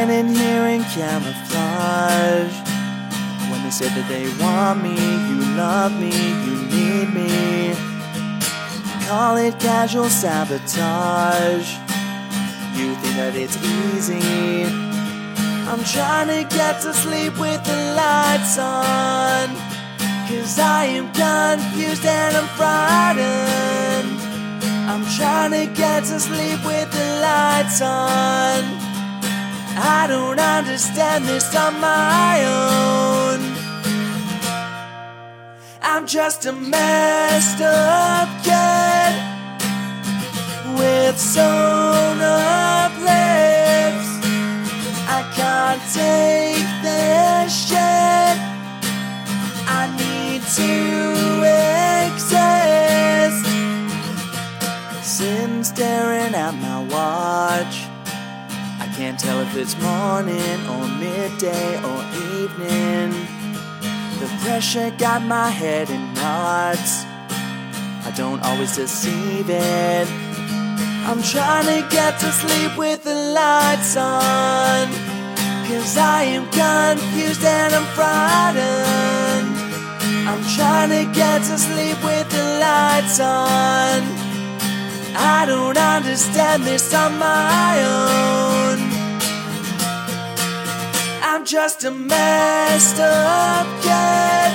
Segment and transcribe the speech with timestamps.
[0.00, 2.56] hiding here in camouflage.
[3.50, 4.96] When they said that they want me,
[5.28, 6.12] you love me,
[6.46, 7.74] you need me.
[9.06, 11.68] Call it casual sabotage.
[12.76, 14.64] You think that it's easy.
[15.68, 19.48] I'm trying to get to sleep with the lights on.
[20.28, 24.16] Cause I am confused and I'm frightened.
[24.88, 28.89] I'm trying to get to sleep with the lights on.
[29.82, 33.40] I don't understand this on my own.
[35.82, 39.12] I'm just a messed up kid
[40.78, 44.10] with sewn up lips.
[45.08, 46.49] I can't take
[59.00, 62.00] can't tell if it's morning or midday or
[62.36, 63.08] evening.
[64.20, 67.04] The pressure got my head in knots.
[68.04, 70.06] I don't always deceive it.
[71.08, 74.88] I'm trying to get to sleep with the lights on.
[75.66, 79.50] Cause I am confused and I'm frightened.
[80.28, 83.98] I'm trying to get to sleep with the lights on.
[85.16, 88.79] I don't understand this on my own.
[91.50, 94.52] Just a messed up kid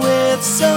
[0.00, 0.75] with sewn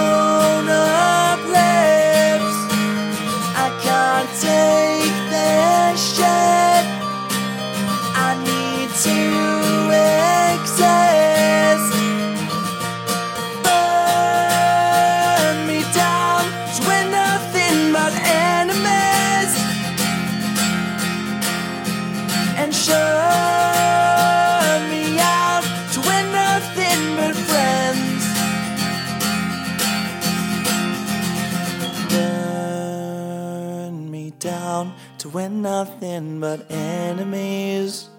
[34.84, 38.10] down to we're nothing but enemies.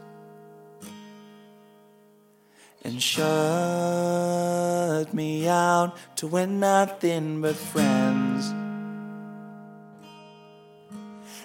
[2.82, 3.22] And shut
[5.12, 8.53] me out to we're nothing but friends.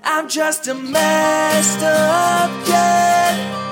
[0.03, 3.64] I'm just a messed up kid